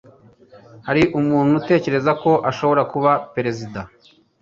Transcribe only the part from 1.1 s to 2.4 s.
umuntu utekereza ko